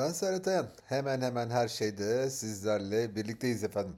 [0.00, 0.68] Ben Serhat Ayan.
[0.84, 3.96] Hemen hemen her şeyde sizlerle birlikteyiz efendim.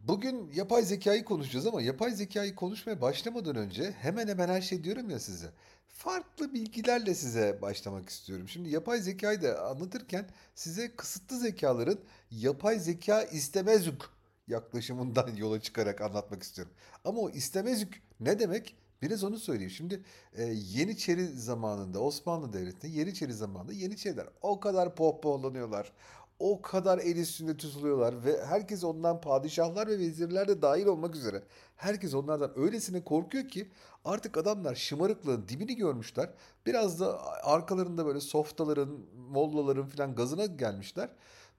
[0.00, 5.10] Bugün yapay zekayı konuşacağız ama yapay zekayı konuşmaya başlamadan önce hemen hemen her şey diyorum
[5.10, 5.46] ya size.
[5.88, 8.48] Farklı bilgilerle size başlamak istiyorum.
[8.48, 11.98] Şimdi yapay zekayı da anlatırken size kısıtlı zekaların
[12.30, 14.02] yapay zeka istemezük
[14.48, 16.74] yaklaşımından yola çıkarak anlatmak istiyorum.
[17.04, 18.76] Ama o istemezük ne demek?
[19.02, 19.70] Biraz onu söyleyeyim.
[19.70, 20.02] Şimdi
[20.32, 25.92] e, Yeniçeri zamanında Osmanlı Devleti'nde Yeniçeri zamanında Yeniçeriler o kadar pohpohlanıyorlar.
[26.38, 31.42] O kadar el üstünde tutuluyorlar ve herkes ondan padişahlar ve vezirler de dahil olmak üzere.
[31.76, 33.70] Herkes onlardan öylesine korkuyor ki
[34.04, 36.30] artık adamlar şımarıklığın dibini görmüşler.
[36.66, 38.98] Biraz da arkalarında böyle softaların,
[39.30, 41.08] mollaların falan gazına gelmişler.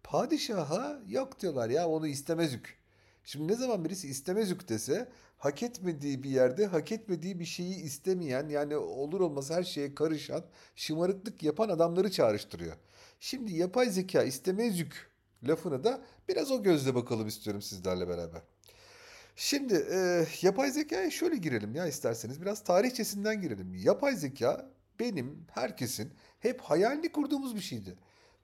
[0.04, 2.77] Padişaha yok diyorlar ya onu istemezük.
[3.28, 8.50] Şimdi ne zaman birisi istemezük dese hak etmediği bir yerde hak etmediği bir şeyi istemeyen
[8.50, 10.46] yani olur olmaz her şeye karışan
[10.76, 12.76] şımarıklık yapan adamları çağrıştırıyor.
[13.20, 15.12] Şimdi yapay zeka istemezük
[15.48, 18.42] lafını da biraz o gözle bakalım istiyorum sizlerle beraber.
[19.36, 23.76] Şimdi e, yapay zekaya şöyle girelim ya isterseniz biraz tarihçesinden girelim.
[23.76, 27.96] Yapay zeka benim, herkesin hep hayalini kurduğumuz bir şeydi.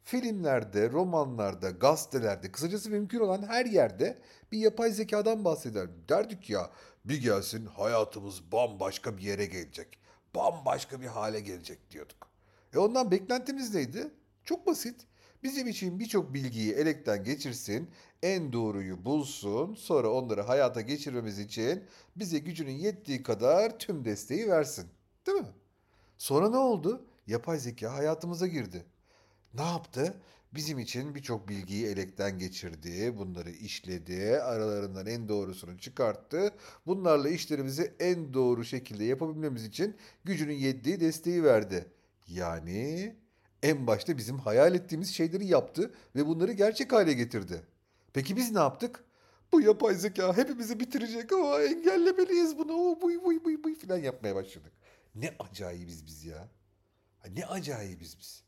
[0.04, 5.88] Filmlerde, romanlarda, gazetelerde, kısacası mümkün olan her yerde bir yapay zekadan bahseder.
[6.10, 6.72] Derdik ya
[7.06, 9.98] bir gelsin hayatımız bambaşka bir yere gelecek.
[10.36, 12.28] Bambaşka bir hale gelecek diyorduk.
[12.74, 14.12] E ondan beklentimiz neydi?
[14.44, 15.08] Çok basit.
[15.44, 17.90] Bizim için birçok bilgiyi elekten geçirsin,
[18.24, 21.84] en doğruyu bulsun, sonra onları hayata geçirmemiz için
[22.16, 24.86] bize gücünün yettiği kadar tüm desteği versin.
[25.28, 25.54] Değil mi?
[26.18, 27.06] Sonra ne oldu?
[27.28, 28.86] Yapay zeka hayatımıza girdi.
[29.54, 30.22] Ne yaptı?
[30.54, 36.54] Bizim için birçok bilgiyi elekten geçirdi, bunları işledi, aralarından en doğrusunu çıkarttı.
[36.86, 41.86] Bunlarla işlerimizi en doğru şekilde yapabilmemiz için gücünün yettiği desteği verdi.
[42.28, 43.16] Yani
[43.64, 47.62] en başta bizim hayal ettiğimiz şeyleri yaptı ve bunları gerçek hale getirdi.
[48.14, 49.04] Peki biz ne yaptık?
[49.52, 52.74] Bu yapay zeka hepimizi bitirecek ama engellemeliyiz bunu.
[52.74, 54.72] O buy buy buy buy falan yapmaya başladık.
[55.16, 56.48] Ne acayibiz biz ya.
[57.36, 58.43] Ne acayibiz biz.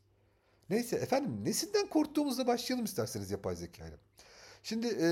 [0.70, 3.96] Neyse efendim nesinden korktuğumuzla başlayalım isterseniz yapay zekayla.
[4.62, 5.08] Şimdi e,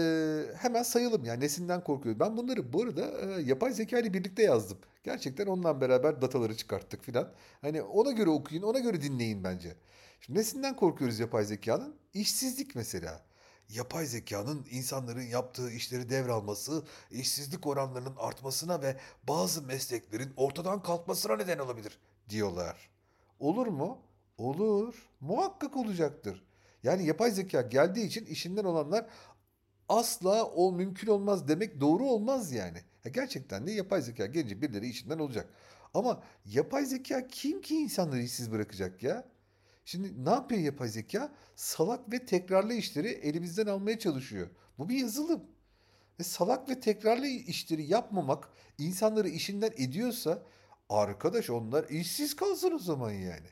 [0.57, 2.21] hemen sayalım yani nesinden korkuyoruz.
[2.21, 4.79] Ben bunları bu arada e, yapay zeka ile birlikte yazdım.
[5.05, 7.33] Gerçekten onunla beraber dataları çıkarttık filan.
[7.61, 9.77] Hani ona göre okuyun, ona göre dinleyin bence.
[10.21, 11.97] Şimdi nesinden korkuyoruz yapay zekanın?
[12.15, 13.23] İşsizlik mesela.
[13.69, 18.97] Yapay zekanın insanların yaptığı işleri devralması, işsizlik oranlarının artmasına ve
[19.29, 21.99] bazı mesleklerin ortadan kalkmasına neden olabilir
[22.29, 22.91] diyorlar.
[23.41, 23.99] Olur mu?
[24.39, 25.09] Olur.
[25.21, 26.43] Muhakkak olacaktır.
[26.83, 29.07] Yani yapay zeka geldiği için işinden olanlar
[29.89, 32.79] asla o mümkün olmaz demek doğru olmaz yani.
[33.05, 35.49] Ya gerçekten de yapay zeka gelince birileri işinden olacak.
[35.95, 39.29] Ama yapay zeka kim ki insanları işsiz bırakacak ya?
[39.85, 41.33] Şimdi ne yapıyor yapay zeka?
[41.57, 44.49] Salak ve tekrarlı işleri elimizden almaya çalışıyor.
[44.79, 45.45] Bu bir yazılım.
[46.21, 50.43] Ve salak ve tekrarlı işleri yapmamak insanları işinden ediyorsa
[50.89, 53.47] arkadaş onlar işsiz kalsın o zaman yani.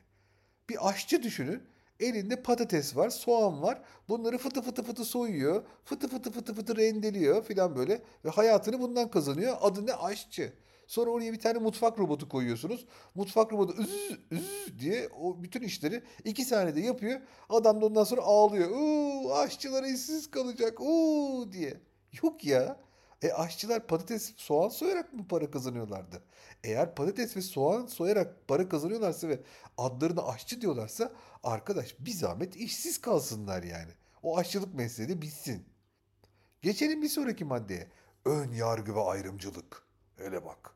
[0.69, 1.63] Bir aşçı düşünün.
[1.99, 3.81] Elinde patates var, soğan var.
[4.09, 5.63] Bunları fıtı fıtı fıtı soyuyor.
[5.85, 8.01] Fıtı fıtı fıtı fıtı rendeliyor filan böyle.
[8.25, 9.57] Ve hayatını bundan kazanıyor.
[9.61, 9.93] Adı ne?
[9.93, 10.53] Aşçı.
[10.87, 12.85] Sonra oraya bir tane mutfak robotu koyuyorsunuz.
[13.15, 17.21] Mutfak robotu üz üz diye o bütün işleri iki saniyede yapıyor.
[17.49, 18.69] Adam da ondan sonra ağlıyor.
[18.69, 20.79] Uuu aşçılar işsiz kalacak.
[20.81, 21.81] Uuu diye.
[22.23, 22.77] Yok ya.
[23.23, 26.23] E aşçılar patates, soğan soyarak mı para kazanıyorlardı?
[26.63, 29.39] Eğer patates ve soğan soyarak para kazanıyorlarsa ve
[29.77, 31.13] adlarına aşçı diyorlarsa
[31.43, 33.91] arkadaş bir zahmet işsiz kalsınlar yani.
[34.23, 35.65] O aşçılık mesleği de bitsin.
[36.61, 37.87] Geçelim bir sonraki maddeye.
[38.25, 39.83] Ön yargı ve ayrımcılık.
[40.17, 40.75] Hele bak.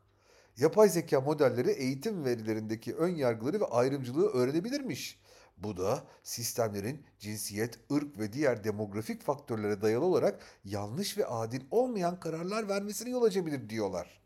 [0.56, 5.20] Yapay zeka modelleri eğitim verilerindeki ön yargıları ve ayrımcılığı öğrenebilirmiş.
[5.58, 12.20] Bu da sistemlerin cinsiyet, ırk ve diğer demografik faktörlere dayalı olarak yanlış ve adil olmayan
[12.20, 14.20] kararlar vermesine yol açabilir diyorlar.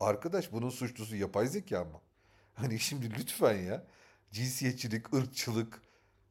[0.00, 2.00] Arkadaş bunun suçlusu yapay zeka mı?
[2.54, 3.84] Hani şimdi lütfen ya.
[4.30, 5.82] Cinsiyetçilik, ırkçılık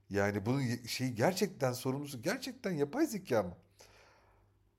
[0.09, 3.53] yani bunun ye- şey gerçekten sorumlusu gerçekten yapay zeka mı?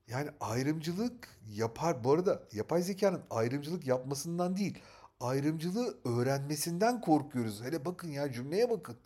[0.09, 2.05] Yani ayrımcılık yapar.
[2.05, 4.79] Bu arada yapay zekanın ayrımcılık yapmasından değil,
[5.21, 7.63] ayrımcılığı öğrenmesinden korkuyoruz.
[7.63, 8.97] Hele bakın ya cümleye bakın.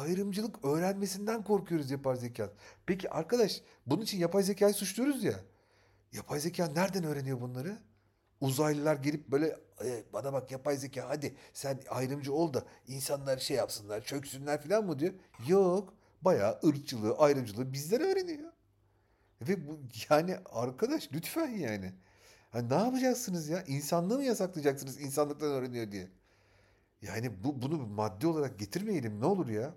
[0.00, 2.50] Ayrımcılık öğrenmesinden korkuyoruz yapay zeka.
[2.86, 5.34] Peki arkadaş bunun için yapay zekayı suçluyoruz ya.
[6.12, 7.78] Yapay zeka nereden öğreniyor bunları?
[8.40, 9.46] Uzaylılar gelip böyle
[9.84, 14.84] "E, bana bak yapay zeka hadi sen ayrımcı ol da insanlar şey yapsınlar çöksünler falan
[14.86, 15.14] mı diyor.
[15.48, 18.52] Yok bayağı ırkçılığı ayrımcılığı bizden öğreniyor.
[19.42, 21.92] Ve bu yani arkadaş lütfen yani.
[22.50, 23.62] Ha, ne yapacaksınız ya?
[23.62, 26.08] İnsanlığı mı yasaklayacaksınız insanlıktan öğreniyor diye?
[27.06, 29.74] Yani bu bunu bir madde olarak getirmeyelim ne olur ya.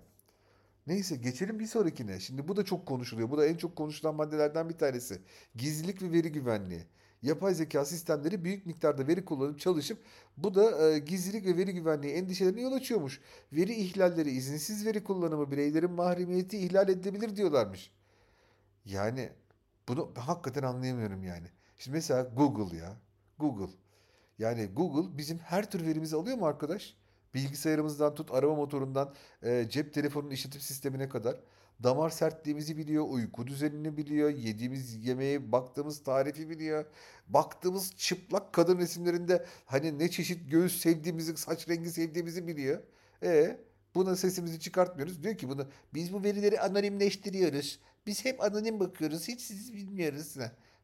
[0.86, 2.20] Neyse geçelim bir sonrakine.
[2.20, 3.30] Şimdi bu da çok konuşuluyor.
[3.30, 5.20] Bu da en çok konuşulan maddelerden bir tanesi.
[5.54, 6.82] Gizlilik ve veri güvenliği.
[7.22, 9.98] Yapay zeka sistemleri büyük miktarda veri kullanıp çalışıp
[10.36, 13.20] bu da e, gizlilik ve veri güvenliği endişelerine yol açıyormuş.
[13.52, 17.90] Veri ihlalleri, izinsiz veri kullanımı, bireylerin mahremiyeti ihlal edilebilir diyorlarmış.
[18.84, 19.32] Yani
[19.88, 21.46] bunu hakikaten anlayamıyorum yani.
[21.78, 22.96] Şimdi mesela Google ya.
[23.38, 23.72] Google.
[24.38, 26.99] Yani Google bizim her tür verimizi alıyor mu arkadaş?
[27.34, 31.36] Bilgisayarımızdan tut, arama motorundan, e, cep telefonunun işletim sistemine kadar.
[31.82, 36.84] Damar sertliğimizi biliyor, uyku düzenini biliyor, yediğimiz yemeğe baktığımız tarifi biliyor.
[37.28, 42.82] Baktığımız çıplak kadın resimlerinde hani ne çeşit göğüs sevdiğimizi, saç rengi sevdiğimizi biliyor.
[43.22, 43.60] E
[43.94, 45.22] buna sesimizi çıkartmıyoruz.
[45.22, 47.80] Diyor ki bunu biz bu verileri anonimleştiriyoruz.
[48.06, 49.28] Biz hep anonim bakıyoruz.
[49.28, 50.36] Hiç siz bilmiyoruz.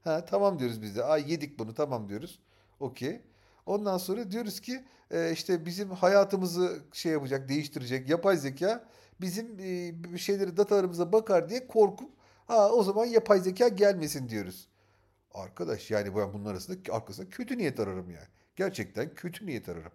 [0.04, 1.04] Ha, tamam diyoruz biz de.
[1.04, 2.38] Ay yedik bunu tamam diyoruz.
[2.81, 3.20] Okey.
[3.66, 8.88] Ondan sonra diyoruz ki e, işte bizim hayatımızı şey yapacak, değiştirecek yapay zeka
[9.20, 9.60] bizim
[10.14, 12.10] e, şeyleri datalarımıza bakar diye korkup
[12.46, 14.68] ha o zaman yapay zeka gelmesin diyoruz.
[15.34, 18.26] Arkadaş yani ben bunun arasında arkasında kötü niyet ararım yani.
[18.56, 19.92] Gerçekten kötü niyet ararım.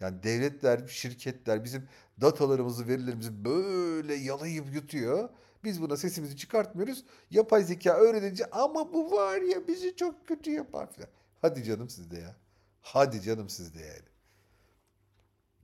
[0.00, 1.88] Yani devletler, şirketler bizim
[2.20, 5.28] datalarımızı, verilerimizi böyle yalayıp yutuyor.
[5.64, 7.04] Biz buna sesimizi çıkartmıyoruz.
[7.30, 11.08] Yapay zeka öğrenince ama bu var ya bizi çok kötü yapar falan.
[11.42, 12.36] Hadi canım sizde ya.
[12.84, 14.08] Hadi canım sizde yani.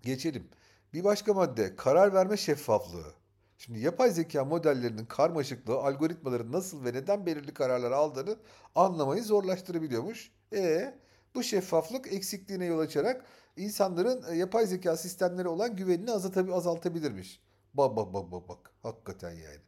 [0.03, 0.49] Geçelim.
[0.93, 3.15] Bir başka madde karar verme şeffaflığı.
[3.59, 8.37] Şimdi yapay zeka modellerinin karmaşıklığı algoritmaların nasıl ve neden belirli kararlar aldığını
[8.75, 10.33] anlamayı zorlaştırabiliyormuş.
[10.53, 10.95] E
[11.35, 13.25] bu şeffaflık eksikliğine yol açarak
[13.57, 17.41] insanların e, yapay zeka sistemlere olan güvenini azaltabi- azaltabilirmiş.
[17.75, 18.71] Bak bak bak bak bak.
[18.83, 19.61] Hakikaten yani.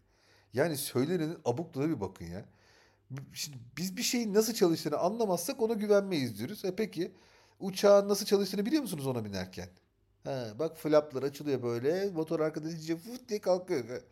[0.53, 2.45] Yani söylenenin abukluğuna bir bakın ya.
[3.33, 6.65] Şimdi biz bir şeyin nasıl çalıştığını anlamazsak ona güvenmeyiz diyoruz.
[6.65, 7.13] E peki
[7.62, 9.69] uçağın nasıl çalıştığını biliyor musunuz ona binerken?
[10.25, 12.11] Ha, bak flaplar açılıyor böyle.
[12.11, 14.03] Motor arkada iyice fıt diye kalkıyor.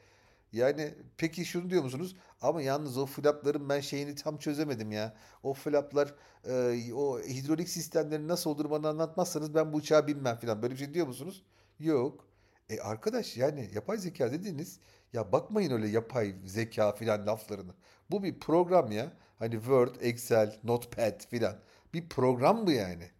[0.52, 2.16] Yani peki şunu diyor musunuz?
[2.40, 5.14] Ama yalnız o flapların ben şeyini tam çözemedim ya.
[5.42, 6.14] O flaplar
[6.44, 10.62] e, o hidrolik sistemleri nasıl olur bana anlatmazsanız ben bu uçağa binmem falan.
[10.62, 11.44] Böyle bir şey diyor musunuz?
[11.78, 12.26] Yok.
[12.70, 14.80] E arkadaş yani yapay zeka dediniz.
[15.12, 17.72] Ya bakmayın öyle yapay zeka filan laflarını.
[18.10, 19.12] Bu bir program ya.
[19.38, 21.56] Hani Word, Excel, Notepad filan.
[21.94, 23.10] Bir program bu yani.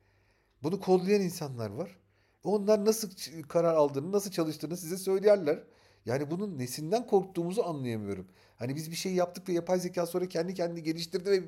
[0.63, 1.97] Bunu kodlayan insanlar var.
[2.45, 3.11] Onlar nasıl
[3.49, 5.65] karar aldığını, nasıl çalıştığını size söylerler.
[6.07, 8.29] Yani bunun nesinden korktuğumuzu anlayamıyorum.
[8.57, 11.43] Hani biz bir şey yaptık ve yapay zeka sonra kendi kendini geliştirdi ve...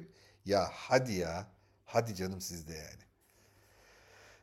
[0.44, 1.46] Ya hadi ya.
[1.84, 3.02] Hadi canım sizde yani.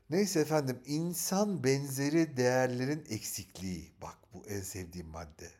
[0.09, 3.91] Neyse efendim, insan benzeri değerlerin eksikliği.
[4.01, 5.58] Bak bu en sevdiğim madde.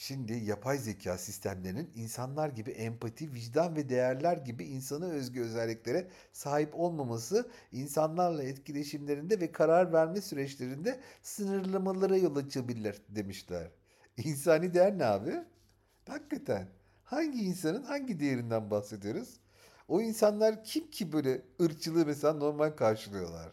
[0.00, 6.74] Şimdi yapay zeka sistemlerinin insanlar gibi empati, vicdan ve değerler gibi insana özgü özelliklere sahip
[6.74, 13.70] olmaması insanlarla etkileşimlerinde ve karar verme süreçlerinde sınırlamalara yol açabilir demişler.
[14.16, 15.34] İnsani değer ne abi?
[16.08, 16.68] Hakikaten.
[17.04, 19.40] Hangi insanın hangi değerinden bahsediyoruz?
[19.88, 23.52] O insanlar kim ki böyle ırkçılığı mesela normal karşılıyorlar?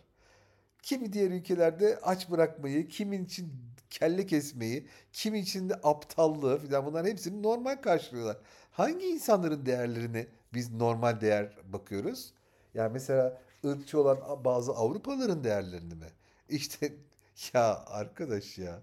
[0.83, 7.09] Kimi diğer ülkelerde aç bırakmayı, kimin için kelle kesmeyi, kimi için de aptallığı filan bunların
[7.09, 8.37] hepsini normal karşılıyorlar.
[8.71, 12.33] Hangi insanların değerlerine biz normal değer bakıyoruz?
[12.73, 16.07] Yani mesela ırkçı olan bazı Avrupalıların değerlerini mi?
[16.49, 16.93] İşte
[17.53, 18.81] ya arkadaş ya.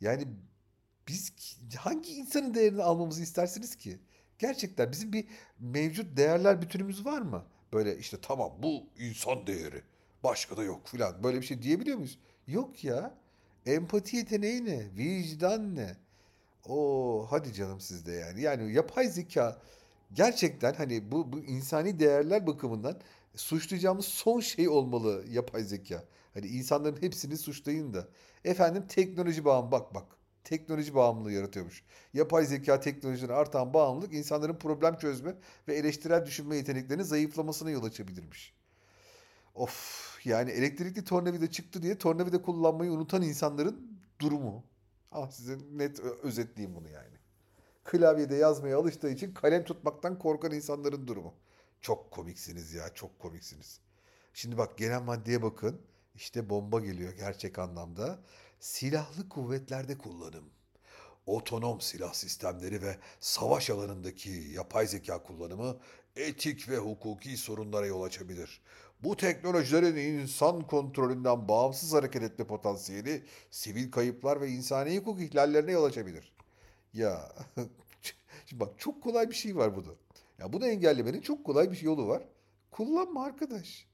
[0.00, 0.28] Yani
[1.08, 1.32] biz
[1.78, 3.98] hangi insanın değerini almamızı istersiniz ki?
[4.38, 5.26] Gerçekten bizim bir
[5.60, 7.44] mevcut değerler bütünümüz var mı?
[7.72, 9.82] Böyle işte tamam bu insan değeri.
[10.24, 11.24] Başka da yok filan.
[11.24, 12.18] Böyle bir şey diyebiliyor muyuz?
[12.46, 13.14] Yok ya.
[13.66, 14.96] Empati yeteneği ne?
[14.96, 15.96] Vicdan ne?
[16.68, 18.42] Oo hadi canım sizde yani.
[18.42, 19.58] Yani yapay zeka
[20.12, 23.00] gerçekten hani bu, bu insani değerler bakımından
[23.36, 26.04] suçlayacağımız son şey olmalı yapay zeka.
[26.34, 28.08] Hani insanların hepsini suçlayın da.
[28.44, 30.06] Efendim teknoloji bağımlı bak bak.
[30.44, 31.84] Teknoloji bağımlılığı yaratıyormuş.
[32.14, 35.34] Yapay zeka teknolojilerine artan bağımlılık insanların problem çözme
[35.68, 38.54] ve eleştirel düşünme yeteneklerinin zayıflamasına yol açabilirmiş.
[39.54, 44.64] Of yani elektrikli tornavida çıktı diye tornavida kullanmayı unutan insanların durumu.
[45.12, 47.16] Ah size net özetleyeyim bunu yani.
[47.84, 51.34] Klavyede yazmaya alıştığı için kalem tutmaktan korkan insanların durumu.
[51.80, 53.80] Çok komiksiniz ya, çok komiksiniz.
[54.34, 55.80] Şimdi bak gelen maddeye bakın.
[56.14, 58.18] İşte bomba geliyor gerçek anlamda.
[58.60, 60.44] Silahlı kuvvetlerde kullanım.
[61.26, 65.76] Otonom silah sistemleri ve savaş alanındaki yapay zeka kullanımı
[66.16, 68.62] etik ve hukuki sorunlara yol açabilir.
[69.04, 75.84] Bu teknolojilerin insan kontrolünden bağımsız hareket etme potansiyeli sivil kayıplar ve insani hukuk ihlallerine yol
[75.84, 76.32] açabilir.
[76.94, 77.32] Ya
[78.46, 79.90] şimdi bak çok kolay bir şey var burada.
[80.38, 82.22] Ya bunu engellemenin çok kolay bir yolu var.
[82.70, 83.86] Kullanma arkadaş.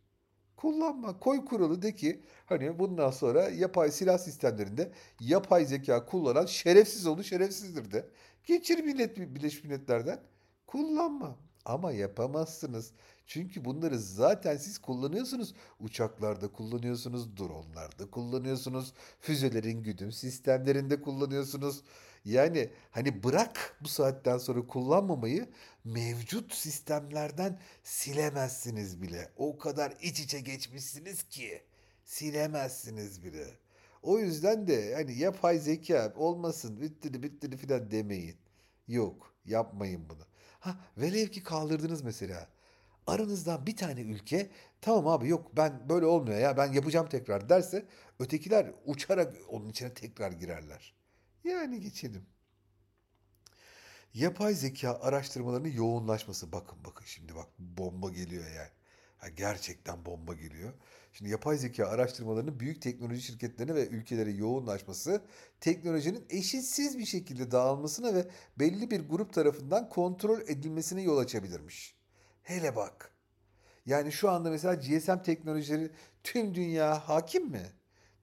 [0.56, 1.18] Kullanma.
[1.18, 7.22] Koy kuralı de ki hani bundan sonra yapay silah sistemlerinde yapay zeka kullanan şerefsiz oldu
[7.22, 8.08] şerefsizdir de.
[8.44, 10.20] Geçir millet Birleşmiş Milletler'den.
[10.66, 11.47] Kullanma.
[11.64, 12.92] Ama yapamazsınız.
[13.26, 15.54] Çünkü bunları zaten siz kullanıyorsunuz.
[15.80, 21.82] Uçaklarda kullanıyorsunuz, dronlarda kullanıyorsunuz, füzelerin güdüm sistemlerinde kullanıyorsunuz.
[22.24, 25.48] Yani hani bırak bu saatten sonra kullanmamayı
[25.84, 29.32] mevcut sistemlerden silemezsiniz bile.
[29.36, 31.62] O kadar iç içe geçmişsiniz ki
[32.04, 33.58] silemezsiniz bile.
[34.02, 38.36] O yüzden de hani yapay zeka olmasın bittiri bittiri filan demeyin.
[38.88, 40.27] Yok yapmayın bunu.
[40.58, 42.48] Ha velev ki kaldırdınız mesela.
[43.06, 44.50] Aranızdan bir tane ülke
[44.80, 47.86] tamam abi yok ben böyle olmuyor ya ben yapacağım tekrar derse
[48.18, 50.94] ötekiler uçarak onun içine tekrar girerler.
[51.44, 52.26] Yani geçelim.
[54.14, 56.52] Yapay zeka araştırmalarının yoğunlaşması.
[56.52, 58.70] Bakın bakın şimdi bak bomba geliyor yani.
[59.18, 60.72] Ha, gerçekten bomba geliyor.
[61.12, 65.22] Şimdi yapay zeka araştırmalarının büyük teknoloji şirketlerine ve ülkelere yoğunlaşması
[65.60, 71.96] teknolojinin eşitsiz bir şekilde dağılmasına ve belli bir grup tarafından kontrol edilmesine yol açabilirmiş.
[72.42, 73.10] Hele bak.
[73.86, 75.90] Yani şu anda mesela GSM teknolojileri
[76.24, 77.66] tüm dünya hakim mi?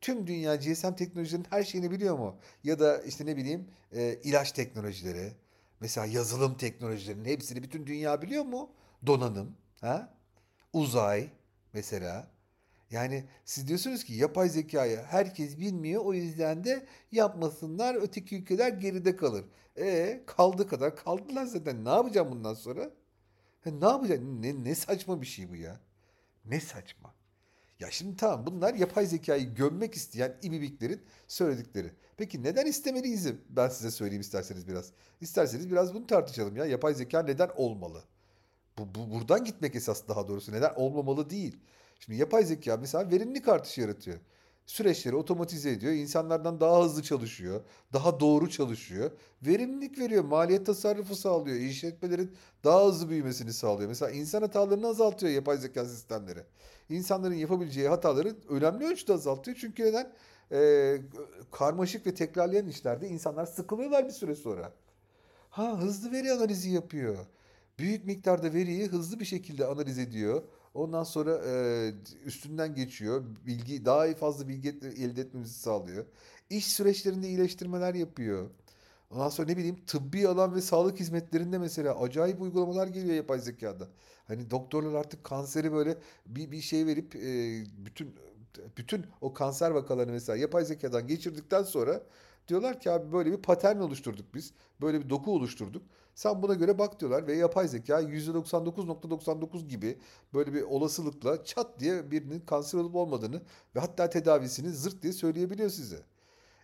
[0.01, 2.39] Tüm dünya GSM teknolojilerinin her şeyini biliyor mu?
[2.63, 5.34] Ya da işte ne bileyim e, ilaç teknolojileri,
[5.80, 8.72] mesela yazılım teknolojilerinin hepsini bütün dünya biliyor mu?
[9.08, 10.13] Donanım, ha?
[10.74, 11.30] Uzay
[11.74, 12.35] mesela.
[12.92, 19.15] Yani siz diyorsunuz ki yapay zekayı herkes bilmiyor o yüzden de yapmasınlar öteki ülkeler geride
[19.15, 19.46] kalır.
[19.77, 22.92] E kaldı kadar kaldılar zaten ne yapacağım bundan sonra?
[23.63, 24.42] Ha, ne yapacağım?
[24.42, 25.80] Ne, ne saçma bir şey bu ya.
[26.46, 27.13] Ne saçma.
[27.80, 31.92] Ya şimdi tamam bunlar yapay zekayı gömmek isteyen ibibiklerin söyledikleri.
[32.18, 33.27] Peki neden istemeliyiz?
[33.50, 34.92] Ben size söyleyeyim isterseniz biraz.
[35.22, 36.65] İsterseniz biraz bunu tartışalım ya.
[36.65, 38.04] Yapay zeka neden olmalı?
[38.77, 40.51] Bu, bu buradan gitmek esas daha doğrusu.
[40.51, 41.58] Neden olmamalı değil.
[42.06, 44.18] Şimdi yapay zeka mesela verimlilik artışı yaratıyor.
[44.66, 45.94] Süreçleri otomatize ediyor.
[45.94, 47.62] insanlardan daha hızlı çalışıyor.
[47.94, 49.12] Daha doğru çalışıyor.
[49.42, 50.24] Verimlilik veriyor.
[50.24, 51.58] Maliyet tasarrufu sağlıyor.
[51.58, 53.90] İşletmelerin daha hızlı büyümesini sağlıyor.
[53.90, 56.40] Mesela insan hatalarını azaltıyor yapay zeka sistemleri.
[56.90, 59.58] İnsanların yapabileceği hataları önemli ölçüde azaltıyor.
[59.62, 60.14] Çünkü neden?
[60.52, 60.98] Ee,
[61.52, 64.74] karmaşık ve tekrarlayan işlerde insanlar sıkılıyorlar bir süre sonra.
[65.50, 67.18] Ha hızlı veri analizi yapıyor.
[67.80, 70.44] Büyük miktarda veriyi hızlı bir şekilde analiz ediyor.
[70.75, 71.94] Ondan sonra e,
[72.25, 73.24] üstünden geçiyor.
[73.48, 76.05] Bilgi daha fazla bilgi elde etmemizi sağlıyor.
[76.50, 78.50] İş süreçlerinde iyileştirmeler yapıyor.
[79.12, 83.88] Ondan sonra ne bileyim tıbbi alan ve sağlık hizmetlerinde mesela acayip uygulamalar geliyor yapay zekada.
[84.27, 88.15] Hani doktorlar artık kanseri böyle bir, bir şey verip e, bütün
[88.77, 92.03] bütün o kanser vakalarını mesela yapay zekadan geçirdikten sonra
[92.48, 94.53] diyorlar ki abi böyle bir patern oluşturduk biz.
[94.82, 95.84] Böyle bir doku oluşturduk.
[96.15, 100.00] Sen buna göre bak diyorlar ve yapay zeka %99.99 gibi
[100.34, 103.41] böyle bir olasılıkla çat diye birinin kanser olup olmadığını
[103.75, 106.00] ve hatta tedavisini zırt diye söyleyebiliyor size.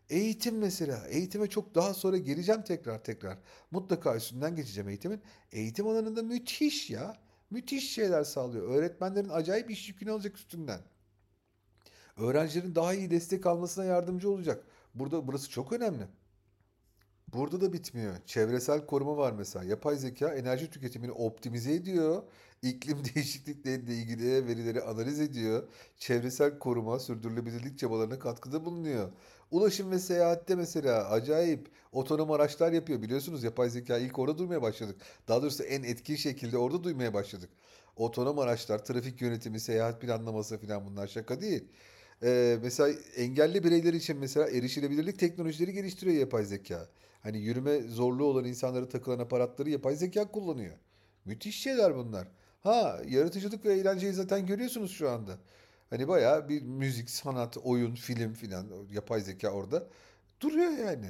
[0.10, 1.08] Eğitim mesela.
[1.08, 3.38] Eğitime çok daha sonra geleceğim tekrar tekrar.
[3.72, 5.22] Mutlaka üstünden geçeceğim eğitimin.
[5.51, 7.17] Eğitim alanında müthiş ya.
[7.50, 8.70] Müthiş şeyler sağlıyor.
[8.70, 10.81] Öğretmenlerin acayip iş yükünü alacak üstünden.
[12.17, 14.63] Öğrencilerin daha iyi destek almasına yardımcı olacak.
[14.96, 16.08] Burada burası çok önemli.
[17.34, 18.16] Burada da bitmiyor.
[18.26, 19.66] Çevresel koruma var mesela.
[19.66, 22.24] Yapay zeka enerji tüketimini optimize ediyor.
[22.62, 25.64] İklim değişiklikleriyle ilgili verileri analiz ediyor.
[25.98, 29.10] Çevresel koruma, sürdürülebilirlik çabalarına katkıda bulunuyor.
[29.52, 33.02] Ulaşım ve seyahatte mesela acayip otonom araçlar yapıyor.
[33.02, 35.02] Biliyorsunuz yapay zeka ilk orada duymaya başladık.
[35.28, 37.50] Daha doğrusu en etkin şekilde orada duymaya başladık.
[37.96, 41.64] Otonom araçlar, trafik yönetimi, seyahat planlaması falan bunlar şaka değil.
[42.24, 46.90] Ee, mesela engelli bireyler için mesela erişilebilirlik teknolojileri geliştiriyor yapay zeka.
[47.24, 50.78] Hani yürüme zorluğu olan insanlara takılan aparatları yapay zeka kullanıyor.
[51.25, 52.28] Müthiş şeyler bunlar.
[52.62, 55.40] Ha yaratıcılık ve eğlenceyi zaten görüyorsunuz şu anda.
[55.90, 59.88] Hani bayağı bir müzik, sanat, oyun, film filan yapay zeka orada
[60.42, 61.08] duruyor yani.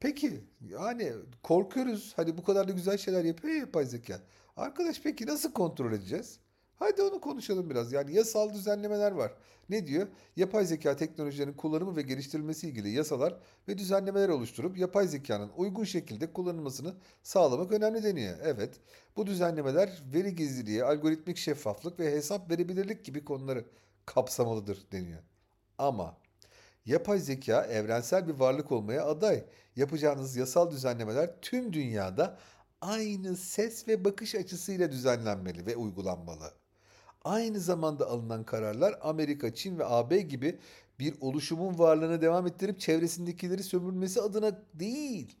[0.00, 1.12] Peki yani
[1.42, 2.12] korkuyoruz.
[2.16, 4.20] Hani bu kadar da güzel şeyler yapıyor ya yapay zeka.
[4.56, 6.40] Arkadaş peki nasıl kontrol edeceğiz?
[6.78, 7.92] Hadi onu konuşalım biraz.
[7.92, 9.32] Yani yasal düzenlemeler var.
[9.68, 10.06] Ne diyor?
[10.36, 13.34] Yapay zeka teknolojilerinin kullanımı ve geliştirilmesi ilgili yasalar
[13.68, 18.38] ve düzenlemeler oluşturup yapay zekanın uygun şekilde kullanılmasını sağlamak önemli deniyor.
[18.42, 18.74] Evet,
[19.16, 23.64] bu düzenlemeler veri gizliliği, algoritmik şeffaflık ve hesap verebilirlik gibi konuları
[24.06, 25.22] kapsamalıdır deniyor.
[25.78, 26.16] Ama
[26.86, 29.44] yapay zeka evrensel bir varlık olmaya aday.
[29.76, 32.38] Yapacağınız yasal düzenlemeler tüm dünyada
[32.80, 36.52] aynı ses ve bakış açısıyla düzenlenmeli ve uygulanmalı.
[37.26, 40.58] Aynı zamanda alınan kararlar Amerika, Çin ve AB gibi
[40.98, 45.36] bir oluşumun varlığını devam ettirip çevresindekileri sömürmesi adına değil.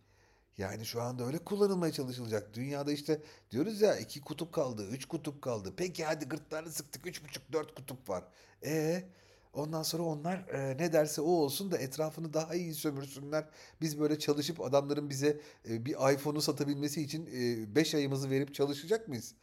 [0.58, 2.54] Yani şu anda öyle kullanılmaya çalışılacak.
[2.54, 5.72] Dünyada işte diyoruz ya iki kutup kaldı, üç kutup kaldı.
[5.76, 8.24] Peki hadi gırtlarını sıktık, üç buçuk, dört kutup var.
[8.64, 9.04] E
[9.52, 13.48] ondan sonra onlar e, ne derse o olsun da etrafını daha iyi sömürsünler.
[13.80, 19.08] Biz böyle çalışıp adamların bize e, bir iPhone'u satabilmesi için e, beş ayımızı verip çalışacak
[19.08, 19.34] mıyız?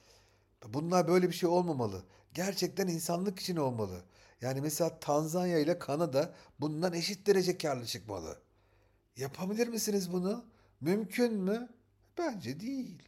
[0.68, 2.04] Bunlar böyle bir şey olmamalı.
[2.34, 4.04] Gerçekten insanlık için olmalı.
[4.42, 8.38] Yani mesela Tanzanya ile Kanada bundan eşit derece karlı çıkmalı.
[9.18, 10.46] Yapabilir misiniz bunu?
[10.82, 11.70] Mümkün mü?
[12.18, 13.04] Bence değil.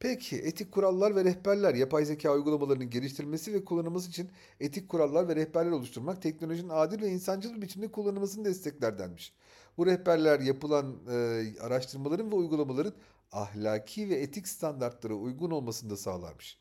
[0.00, 5.36] Peki etik kurallar ve rehberler yapay zeka uygulamalarının geliştirilmesi ve kullanılması için etik kurallar ve
[5.36, 9.32] rehberler oluşturmak teknolojinin adil ve insancıl bir biçimde kullanılmasını destekler denmiş.
[9.78, 12.94] Bu rehberler yapılan e, araştırmaların ve uygulamaların
[13.32, 16.58] ahlaki ve etik standartlara uygun olmasını da sağlarmış.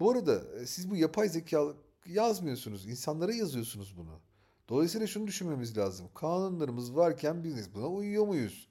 [0.00, 1.62] Bu arada e, siz bu yapay zeka
[2.06, 4.20] yazmıyorsunuz, insanlara yazıyorsunuz bunu.
[4.68, 6.08] Dolayısıyla şunu düşünmemiz lazım.
[6.14, 8.68] Kanunlarımız varken biz buna uyuyor muyuz?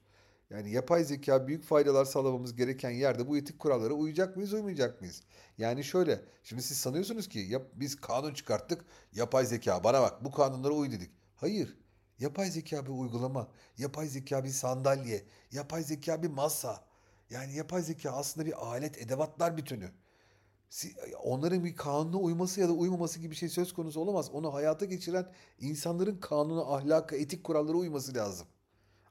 [0.50, 5.22] Yani yapay zeka büyük faydalar sağlamamız gereken yerde bu etik kurallara uyacak mıyız, uymayacak mıyız?
[5.58, 10.30] Yani şöyle, şimdi siz sanıyorsunuz ki yap, biz kanun çıkarttık, yapay zeka bana bak bu
[10.30, 11.10] kanunlara uy dedik.
[11.34, 11.76] Hayır,
[12.18, 16.84] yapay zeka bir uygulama, yapay zeka bir sandalye, yapay zeka bir masa.
[17.30, 19.90] Yani yapay zeka aslında bir alet, edevatlar bütünü.
[21.22, 24.30] Onların bir kanuna uyması ya da uymaması gibi bir şey söz konusu olamaz.
[24.30, 28.46] Onu hayata geçiren insanların kanuna, ahlaka, etik kurallara uyması lazım.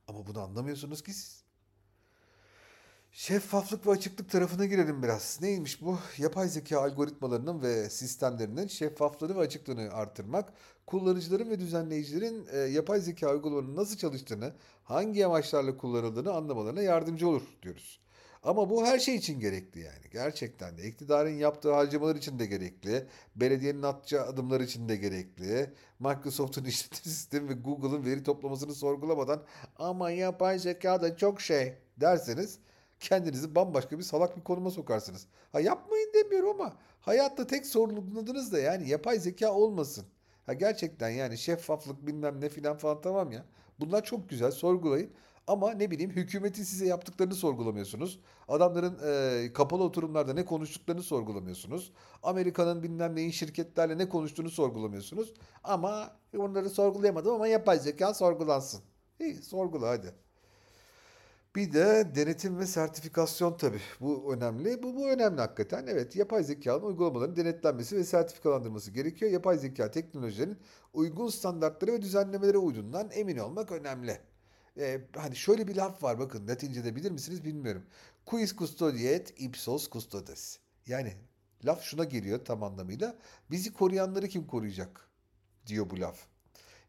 [0.07, 1.45] Ama bunu anlamıyorsunuz ki siz.
[3.11, 5.41] Şeffaflık ve açıklık tarafına girelim biraz.
[5.41, 5.97] Neymiş bu?
[6.17, 10.53] Yapay zeka algoritmalarının ve sistemlerinin şeffaflığını ve açıklığını artırmak,
[10.85, 17.43] kullanıcıların ve düzenleyicilerin e, yapay zeka uygulamalarının nasıl çalıştığını, hangi amaçlarla kullanıldığını anlamalarına yardımcı olur
[17.63, 17.99] diyoruz.
[18.45, 20.09] Ama bu her şey için gerekli yani.
[20.11, 23.07] Gerçekten de iktidarın yaptığı harcamalar için de gerekli.
[23.35, 25.73] Belediyenin atacağı adımlar için de gerekli.
[25.99, 29.43] Microsoft'un işletim sistemi ve Google'ın veri toplamasını sorgulamadan
[29.75, 32.59] ama yapay zeka da çok şey derseniz
[32.99, 35.27] kendinizi bambaşka bir salak bir konuma sokarsınız.
[35.51, 40.05] Ha yapmayın demiyorum ama hayatta tek sorumluluğunuz da yani yapay zeka olmasın.
[40.45, 43.45] Ha gerçekten yani şeffaflık bilmem ne filan falan tamam ya.
[43.79, 45.11] Bunlar çok güzel sorgulayın.
[45.47, 48.19] Ama ne bileyim hükümetin size yaptıklarını sorgulamıyorsunuz.
[48.47, 51.93] Adamların e, kapalı oturumlarda ne konuştuklarını sorgulamıyorsunuz.
[52.23, 55.33] Amerika'nın bilmem neyin şirketlerle ne konuştuğunu sorgulamıyorsunuz.
[55.63, 58.81] Ama onları sorgulayamadım ama yapay zeka sorgulansın.
[59.19, 60.13] İyi sorgula hadi.
[61.55, 63.81] Bir de denetim ve sertifikasyon tabii.
[64.01, 64.83] Bu önemli.
[64.83, 65.87] Bu, bu önemli hakikaten.
[65.87, 69.31] Evet, yapay zekanın uygulamaların denetlenmesi ve sertifikalandırılması gerekiyor.
[69.31, 70.57] Yapay zeka teknolojilerinin
[70.93, 74.19] uygun standartlara ve düzenlemelere uyduğundan emin olmak önemli.
[74.79, 77.85] Ee, hani şöyle bir laf var bakın Latince'de bilir misiniz bilmiyorum.
[78.25, 80.59] Quis custodiet ipsos custodes.
[80.87, 81.13] Yani
[81.65, 83.15] laf şuna geliyor tam anlamıyla.
[83.51, 85.09] Bizi koruyanları kim koruyacak
[85.67, 86.27] diyor bu laf.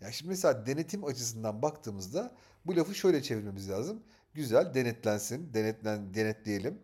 [0.00, 2.34] Yani şimdi mesela denetim açısından baktığımızda
[2.66, 4.02] bu lafı şöyle çevirmemiz lazım.
[4.34, 6.78] Güzel denetlensin, denetlen, denetleyelim.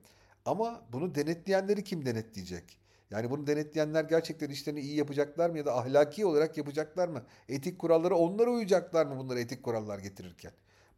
[0.44, 2.78] Ama bunu denetleyenleri kim denetleyecek?
[3.10, 7.22] Yani bunu denetleyenler gerçekten işlerini iyi yapacaklar mı ya da ahlaki olarak yapacaklar mı?
[7.48, 10.52] Etik kurallara onlara uyacaklar mı bunları etik kurallar getirirken?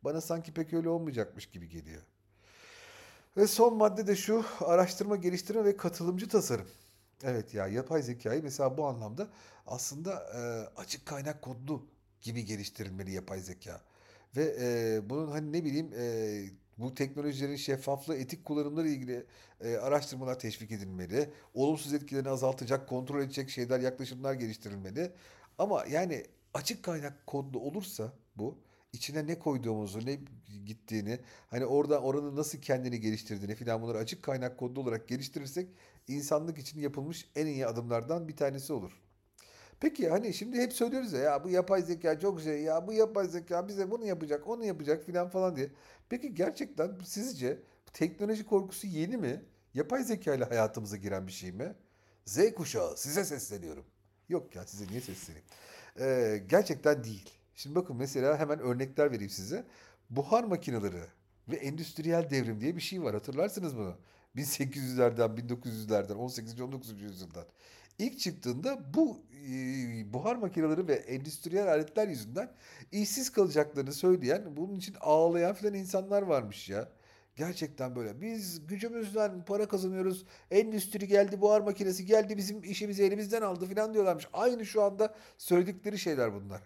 [0.04, 2.02] Bana sanki pek öyle olmayacakmış gibi geliyor.
[3.36, 6.68] Ve son madde de şu araştırma, geliştirme ve katılımcı tasarım.
[7.22, 9.28] Evet ya yapay zekayı mesela bu anlamda
[9.66, 10.40] aslında e,
[10.80, 11.86] açık kaynak kodlu
[12.22, 13.80] gibi geliştirilmeli yapay zeka.
[14.36, 16.44] Ve e, bunun hani ne bileyim e,
[16.78, 19.26] bu teknolojilerin şeffaflığı, etik kullanımları ilgili
[19.60, 21.30] e, araştırmalar teşvik edilmeli.
[21.54, 25.12] Olumsuz etkilerini azaltacak, kontrol edecek şeyler, yaklaşımlar geliştirilmeli.
[25.58, 28.58] Ama yani açık kaynak kodlu olursa bu
[28.94, 30.18] içine ne koyduğumuzu, ne
[30.66, 31.18] gittiğini,
[31.50, 35.68] hani orada oranın nasıl kendini geliştirdiğini filan bunları açık kaynak kodlu olarak geliştirirsek
[36.08, 38.92] insanlık için yapılmış en iyi adımlardan bir tanesi olur.
[39.80, 43.28] Peki hani şimdi hep söylüyoruz ya, ya bu yapay zeka çok şey ya bu yapay
[43.28, 45.70] zeka bize bunu yapacak onu yapacak filan falan diye.
[46.08, 47.58] Peki gerçekten sizce
[47.92, 49.42] teknoloji korkusu yeni mi?
[49.74, 51.74] Yapay zeka ile hayatımıza giren bir şey mi?
[52.24, 53.84] Z kuşağı size sesleniyorum.
[54.28, 55.46] Yok ya size niye sesleneyim?
[56.00, 57.30] Ee, gerçekten değil.
[57.54, 59.64] Şimdi bakın mesela hemen örnekler vereyim size.
[60.10, 61.04] Buhar makineleri
[61.48, 63.96] ve endüstriyel devrim diye bir şey var hatırlarsınız bunu.
[64.36, 66.60] 1800'lerden, 1900'lerden, 18.
[66.60, 67.02] 19.
[67.02, 67.44] yüzyıldan.
[67.98, 72.52] İlk çıktığında bu e, buhar makineleri ve endüstriyel aletler yüzünden
[72.92, 76.88] işsiz kalacaklarını söyleyen, bunun için ağlayan filan insanlar varmış ya.
[77.36, 78.20] Gerçekten böyle.
[78.20, 80.24] Biz gücümüzden para kazanıyoruz.
[80.50, 84.28] Endüstri geldi, buhar makinesi geldi, bizim işimizi elimizden aldı filan diyorlarmış.
[84.32, 86.62] Aynı şu anda söyledikleri şeyler bunlar.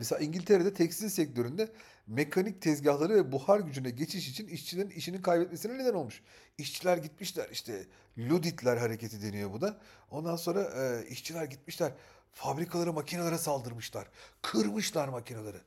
[0.00, 1.68] Mesela İngiltere'de tekstil sektöründe
[2.06, 6.22] mekanik tezgahları ve buhar gücüne geçiş için işçilerin işini kaybetmesine neden olmuş.
[6.58, 7.86] İşçiler gitmişler işte
[8.18, 9.80] Luditler hareketi deniyor bu da.
[10.10, 11.92] Ondan sonra e, işçiler gitmişler
[12.32, 14.08] fabrikalara makinelere saldırmışlar.
[14.42, 15.58] Kırmışlar makineleri.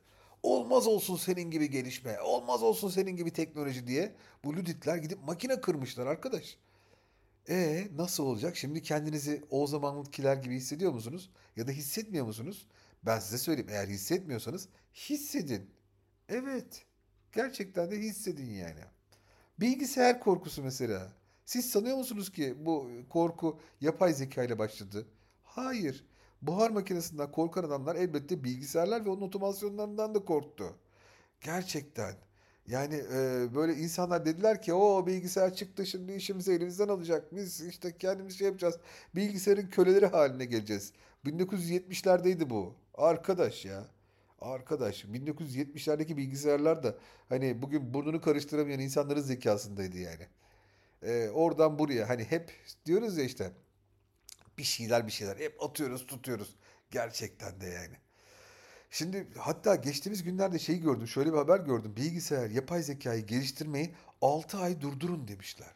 [0.42, 4.12] Olmaz olsun senin gibi gelişme, olmaz olsun senin gibi teknoloji diye
[4.44, 6.58] bu Luditler gidip makine kırmışlar arkadaş.
[7.48, 8.56] E nasıl olacak?
[8.56, 11.30] Şimdi kendinizi o zamankiler gibi hissediyor musunuz?
[11.56, 12.66] Ya da hissetmiyor musunuz?
[13.06, 13.70] Ben size söyleyeyim.
[13.70, 15.70] Eğer hissetmiyorsanız hissedin.
[16.28, 16.86] Evet.
[17.32, 18.80] Gerçekten de hissedin yani.
[19.60, 21.12] Bilgisayar korkusu mesela.
[21.44, 25.06] Siz sanıyor musunuz ki bu korku yapay zeka ile başladı?
[25.42, 26.04] Hayır.
[26.42, 30.76] Buhar makinesinden korkan adamlar elbette bilgisayarlar ve onun otomasyonlarından da korktu.
[31.40, 32.14] Gerçekten.
[32.66, 37.34] Yani e, böyle insanlar dediler ki o bilgisayar çıktı şimdi işimizi elimizden alacak.
[37.34, 38.78] Biz işte kendimiz şey yapacağız.
[39.14, 40.92] Bilgisayarın köleleri haline geleceğiz.
[41.26, 42.83] 1970'lerdeydi bu.
[42.94, 43.86] Arkadaş ya.
[44.40, 46.94] Arkadaş 1970'lerdeki bilgisayarlar da
[47.28, 50.28] hani bugün burnunu karıştıramayan insanların zekasındaydı yani.
[51.02, 52.52] E, oradan buraya hani hep
[52.86, 53.52] diyoruz ya işte
[54.58, 56.56] bir şeyler bir şeyler hep atıyoruz tutuyoruz.
[56.90, 57.96] Gerçekten de yani.
[58.90, 61.08] Şimdi hatta geçtiğimiz günlerde şey gördüm.
[61.08, 61.96] Şöyle bir haber gördüm.
[61.96, 65.74] Bilgisayar yapay zekayı geliştirmeyi 6 ay durdurun demişler.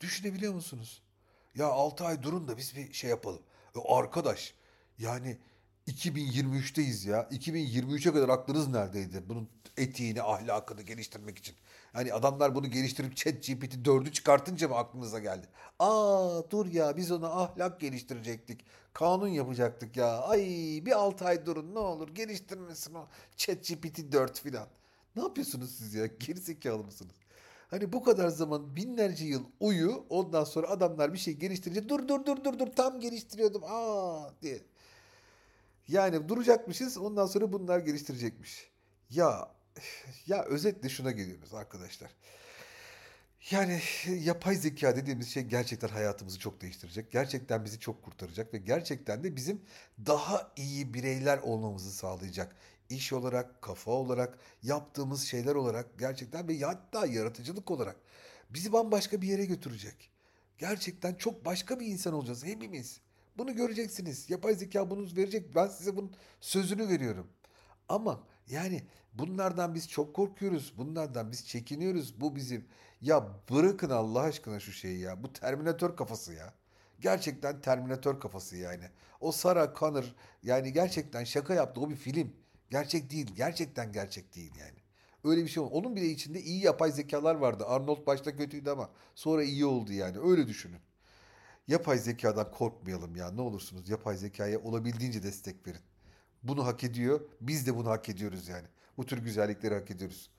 [0.00, 1.02] Düşünebiliyor musunuz?
[1.54, 3.42] Ya 6 ay durun da biz bir şey yapalım.
[3.76, 4.54] E arkadaş
[4.98, 5.38] yani
[5.88, 7.28] 2023'teyiz ya.
[7.30, 9.22] 2023'e kadar aklınız neredeydi?
[9.28, 11.56] Bunun etiğini, ahlakını geliştirmek için.
[11.92, 15.46] Hani adamlar bunu geliştirip ChatGPT 4'ü çıkartınca mı aklınıza geldi?
[15.78, 18.64] Aa dur ya biz ona ahlak geliştirecektik.
[18.92, 20.22] Kanun yapacaktık ya.
[20.22, 20.40] Ay
[20.86, 24.68] bir 6 ay durun ne olur geliştirmesin o ChatGPT 4 filan.
[25.16, 26.06] Ne yapıyorsunuz siz ya?
[26.06, 27.14] Gerizekalı mısınız?
[27.70, 32.26] Hani bu kadar zaman binlerce yıl uyu ondan sonra adamlar bir şey geliştirince dur dur
[32.26, 34.62] dur dur dur tam geliştiriyordum aa diye.
[35.88, 38.70] Yani duracakmışız ondan sonra bunlar geliştirecekmiş.
[39.10, 39.48] Ya
[40.26, 42.10] ya özetle şuna geliyoruz arkadaşlar.
[43.50, 43.80] Yani
[44.20, 47.12] yapay zeka dediğimiz şey gerçekten hayatımızı çok değiştirecek.
[47.12, 49.62] Gerçekten bizi çok kurtaracak ve gerçekten de bizim
[50.06, 52.56] daha iyi bireyler olmamızı sağlayacak.
[52.88, 57.96] İş olarak, kafa olarak, yaptığımız şeyler olarak gerçekten ve hatta yaratıcılık olarak
[58.50, 60.10] bizi bambaşka bir yere götürecek.
[60.58, 63.00] Gerçekten çok başka bir insan olacağız hepimiz.
[63.42, 64.30] Bunu göreceksiniz.
[64.30, 65.54] Yapay zeka bunu verecek.
[65.54, 67.26] Ben size bunun sözünü veriyorum.
[67.88, 70.74] Ama yani bunlardan biz çok korkuyoruz.
[70.78, 72.20] Bunlardan biz çekiniyoruz.
[72.20, 72.64] Bu bizim
[73.00, 75.22] ya bırakın Allah aşkına şu şeyi ya.
[75.22, 76.54] Bu Terminator kafası ya.
[77.00, 78.84] Gerçekten Terminator kafası yani.
[79.20, 81.80] O Sarah Connor yani gerçekten şaka yaptı.
[81.80, 82.32] O bir film.
[82.70, 83.34] Gerçek değil.
[83.36, 84.78] Gerçekten gerçek değil yani.
[85.24, 85.74] Öyle bir şey oldu.
[85.74, 87.64] Onun bile içinde iyi yapay zekalar vardı.
[87.66, 90.18] Arnold başta kötüydü ama sonra iyi oldu yani.
[90.18, 90.80] Öyle düşünün.
[91.68, 93.30] Yapay zekadan korkmayalım ya.
[93.30, 95.80] Ne olursunuz yapay zekaya olabildiğince destek verin.
[96.42, 97.20] Bunu hak ediyor.
[97.40, 98.66] Biz de bunu hak ediyoruz yani.
[98.96, 100.30] Bu tür güzellikleri hak ediyoruz.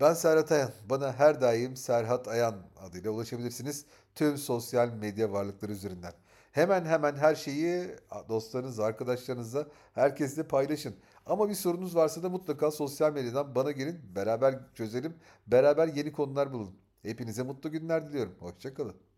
[0.00, 0.72] Ben Serhat Ayan.
[0.90, 3.86] Bana her daim Serhat Ayan adıyla ulaşabilirsiniz.
[4.14, 6.12] Tüm sosyal medya varlıkları üzerinden.
[6.52, 7.96] Hemen hemen her şeyi
[8.28, 10.94] dostlarınızla, arkadaşlarınızla, herkesle paylaşın.
[11.26, 14.00] Ama bir sorunuz varsa da mutlaka sosyal medyadan bana gelin.
[14.14, 15.14] Beraber çözelim.
[15.46, 16.76] Beraber yeni konular bulalım.
[17.02, 18.34] Hepinize mutlu günler diliyorum.
[18.40, 19.09] Hoşçakalın.